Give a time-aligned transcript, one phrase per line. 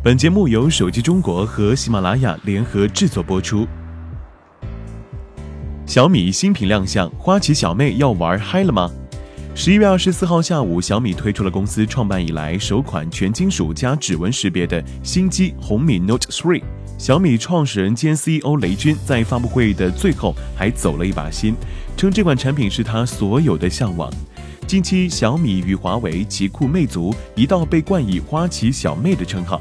[0.00, 3.66] 本节目由手机中国和喜马拉雅联合制作播出。
[5.86, 8.88] 小米新品亮相，花旗小妹要玩嗨了吗？
[9.56, 16.62] 十一月二十四号下午，小米推出了公司创办以来首款全金属加指纹识别的新机红米 Note Three。
[16.96, 21.56] 小米创始人兼 CEO 雷军在发布会的最后还走了一把心，
[21.96, 24.08] 称这款产品是他所有的向往。
[24.64, 29.60] 近期，小米与华为、奇酷、魅族一道被冠以“花旗小妹”的称号。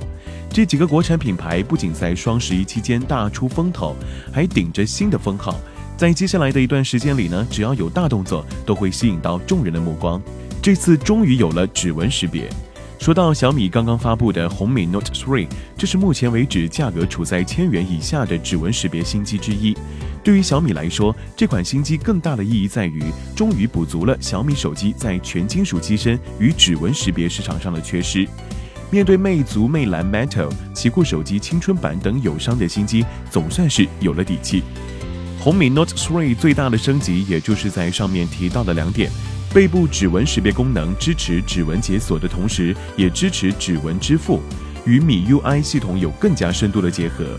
[0.50, 3.96] 这几个国产品牌不仅在双十一期间大出风头，
[4.34, 5.56] 还顶着新的封号。
[5.96, 10.22] 在接下来的一段时间里呢，只要有大动作，都会吸引到众人的目光。
[10.62, 12.50] 这次终于有了指纹识别。
[13.00, 19.78] 说到小米刚刚发布的红米 Note 3，这是目前为止价格处在千元以下的指纹识别新机之一。
[20.24, 23.04] 对于小米来说，这款新机更大的意义在于，
[23.36, 28.28] 终于补足了小米手机在全金属机身与指纹识别市场上的缺失。
[28.90, 34.64] 面对魅族、魅蓝 Metal、奇酷手机青春版等友商的新机，总算是有了底气。
[35.40, 39.12] 红米 Note 3最大的升级，也就是在上面提到的两点：
[39.54, 44.42] 背部指纹识别功能支持指纹解锁的同时，也支持指纹支付，
[44.86, 47.38] 与米 UI 系统有更加深度的结合。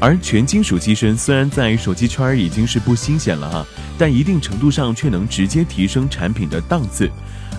[0.00, 3.66] 而全金属机身虽然在手机圈已经是不新鲜了哈，
[3.98, 7.10] 但一定程度上却能直接提升产品的档次。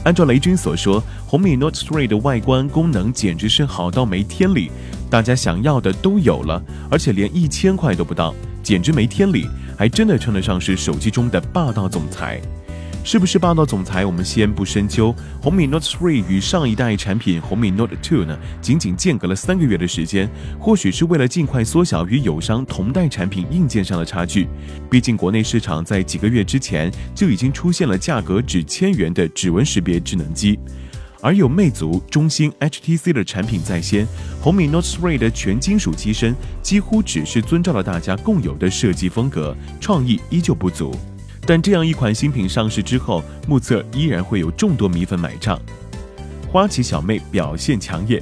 [0.03, 4.71] 按照雷军所说，红米 Note 3的外观功能简直是好到没天理，
[5.09, 8.33] 大家想要的都有了，而且连一千块都不到，
[8.63, 9.47] 简直没天理，
[9.77, 12.41] 还真的称得上是手机中的霸道总裁。
[13.01, 14.05] 是不是霸道总裁？
[14.05, 15.15] 我们先不深究。
[15.41, 24.47] 红米 Note 3与上一代产品红米 Note 2呢，仅仅间隔了三个月的时间，或许是为了尽快缩小与友商同代产品硬件上的差距。
[24.91, 30.59] 毕竟国内市场在几个月之前就已经出现了价格只千元的指纹识别智能机，
[31.21, 34.05] 而有魅族、中兴、HTC 的产品在先，
[34.39, 40.93] 红米 Note 3的全金属机身几乎只是遵照了大家共有的设计风格，创意依旧不足。
[41.49, 45.59] 但这样一款新品上市之后，目测依然会有众多米粉买账。
[46.47, 48.21] 花旗小妹表现抢眼，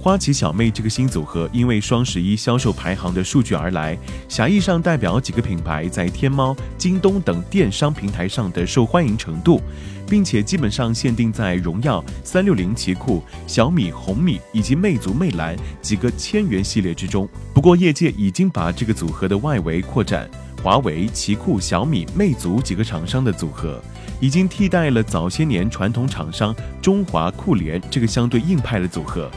[0.00, 3.98] 花旗小妹这个新组合因为双十一销售排行的数据而来，
[4.30, 9.60] 狭义上代表几个品牌在天猫、京东等电商平台上的受欢迎程度，
[10.08, 17.28] 并且基本上限定在荣耀、三六零、奇酷、小米、红米以及魅族、魅蓝几个千元系列之中。
[17.52, 20.30] 不过，业界已经把这个组合的外围扩展。
[20.64, 23.78] 华为、奇酷、小米、魅族几个厂商的组合，
[24.18, 29.30] 已经替代了早些年传统厂商中华、酷联这个相对硬派的组合。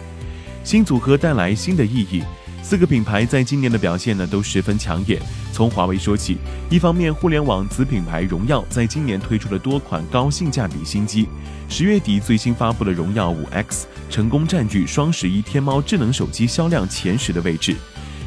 [0.63, 2.23] 新组合带来新的意义，
[2.63, 5.21] 四个品牌在今年的表现呢都十分抢眼。
[5.51, 6.37] 从华为说起，
[6.69, 11.27] 一方面，互联网子品牌荣耀在今年推出了多款高性价比新机，
[11.67, 17.75] 十月底最新发布的荣耀五 X 成功占据双十一天猫智能手机销量前十的位置，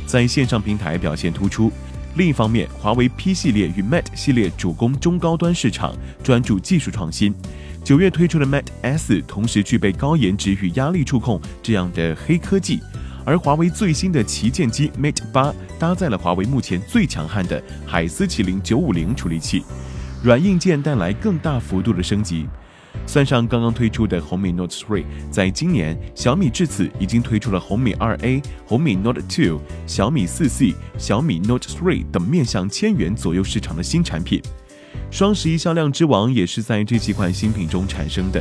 [0.04, 1.72] 在线上平台表现突出。
[2.16, 7.34] 另一方面，华为 P 系列与 Mate 系列主攻中高端市场，专注技术创新。
[7.84, 12.80] 九月推出的 Mate S 同时具备高颜值与压力触控这样的黑科技，
[13.24, 19.62] 而华为最新的旗舰机 Mate 八搭载了华为目前最强悍的海思麒麟九五零处理器，
[20.22, 22.46] 软硬件带来更大幅度的升级。
[23.10, 34.40] 算上刚刚推出的红米 Note 3，在今年，小米至此已经推出了红米 2A、红米 Note 2、小米 4C、小米 Note 3等面向千元左右市场的新产品。
[35.10, 38.40] 双十一销量之王也是在这几款新品中产生的。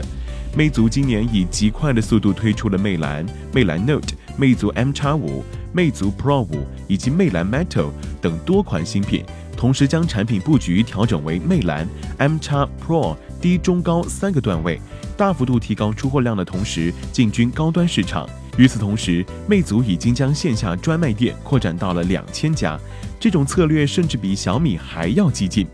[0.55, 5.43] 魅族今年以极快的速度推出了魅蓝、魅蓝 Note、魅族 M 叉五、
[5.73, 7.89] 魅族 Pro 五以及魅蓝 Metal
[8.21, 9.25] 等多款新品，
[9.57, 11.87] 同时将产品布局调整为魅蓝、
[12.19, 13.17] M 叉 Pro。
[13.39, 14.79] 低、中、高三个段位，
[15.17, 18.29] 大幅度提高出货量的同时，进军高端市场。
[18.57, 22.77] 与此同时，魅族已经将线下专卖店扩展到了两千家，
[23.19, 25.65] 这种策略甚至比小米还要激进。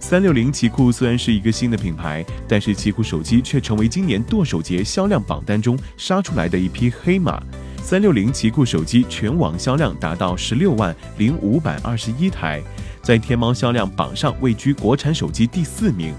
[0.00, 7.42] 三六零奇酷虽然是一个新的品牌，但是奇酷手机却成为今年剁手节销量榜单中杀出来的一匹黑马。
[7.82, 12.62] 三六零奇酷手机全网销量达到十六万零五百二十一台，
[13.00, 16.12] 在天猫销量榜上位居国产手机第四名。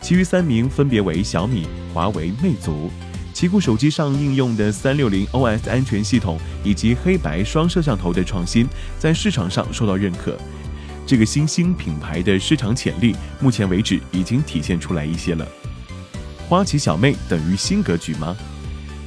[0.00, 2.90] 其余三名分别为小米、华为、魅族。
[3.32, 8.66] 奇酷手机上应用的三六零 OS 安全系统以及黑白双摄像头的创新，
[8.98, 10.36] 在市场上受到认可。
[11.06, 15.46] 这个新兴品牌的市场潜力，目前为止已经体现出来一些了。
[16.48, 18.36] 花旗小妹等于新格局吗？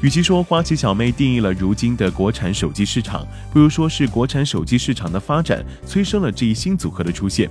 [0.01, 7.49] 与其说花旗小妹定义了如今的国产手机市场，不如说是国产手机市场的发展催生了这一新组合的出现。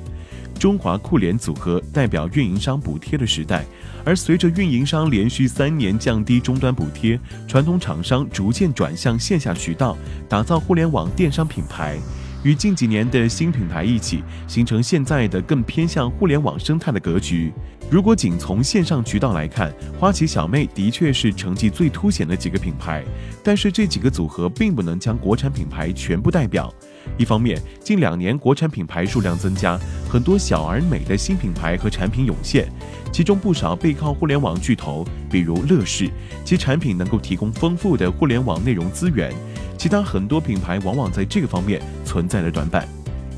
[0.63, 3.65] 中华酷联组合代表运营商补贴的时代，
[4.05, 7.19] 而随着运营商连续三年降低终端补贴，
[7.49, 9.97] 传统厂商逐渐转向线下渠道，
[10.29, 11.99] 打造互联网电商品牌。
[12.43, 17.53] 与近几年的新品牌一起，形成现在的更偏向互联网生态的格局。
[17.89, 23.05] 如果仅从线上渠道来看，花旗小妹的确是成绩最凸显的几个品牌，
[23.45, 26.73] 但是这几个组合并不能将国产品牌全部代表。
[27.17, 29.79] 一方面，近两年国产品牌数量增加，
[30.09, 32.67] 很多小而美的新品牌和产品涌现，
[33.13, 36.11] 其中不少背靠互联网巨头，比如乐视，
[36.45, 39.33] 其产品能够提供丰富的互联网内容资源。
[39.83, 42.87] 其他很多品牌往往在这个方面存在着短板。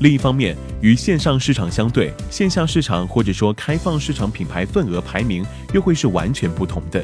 [0.01, 5.43] 另一方面，与线上市场相对，线下市场或者说开放市场品牌份额排名
[5.73, 7.03] 又会是完全不同的。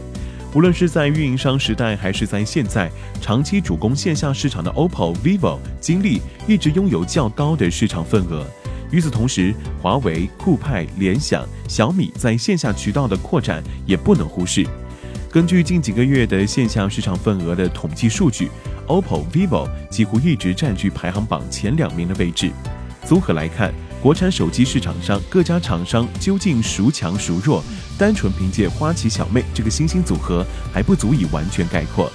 [0.54, 2.88] 无论是在运营商时代，还是在现在，
[3.20, 8.46] 长期主攻线下市场的 OPPO、vivo、金立一直拥有较高的市场份额。
[8.92, 14.68] 与此同时，华为、酷派、联想、小米在线下渠道的扩展也不能忽视。
[15.32, 18.52] 根据近几个月的线下市场份额的统计数据。
[18.88, 22.52] OPPO、vivo 几乎一直占据排行榜前两名的位置。
[23.06, 27.64] 综合来看，国产手机市场上各家厂商究竟孰强孰弱，
[27.98, 32.12] 单纯凭借花旗小妹这个新兴组合还不足以完全概括。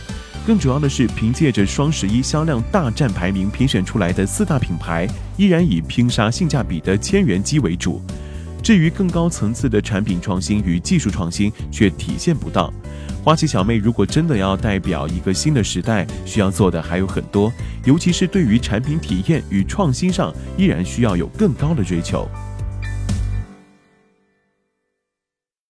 [0.46, 8.00] 更主要的是，凭借着双十一销量大战排名评选出来的四大品牌，依然以拼杀性价比的千元机为主。
[8.62, 12.72] 至于更高层次的产品创新与技术创新，却体现不到。
[13.26, 17.52] 花旗小妹如果真的要代表一个新的时代，需要做的还有很多，
[17.84, 22.28] 尤其是对于产品体验与创新上，依然需要有更高的追求。